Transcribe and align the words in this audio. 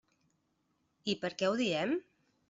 I 1.13 1.15
per 1.25 1.31
què 1.41 1.49
ho 1.51 1.59
diem? 1.59 1.93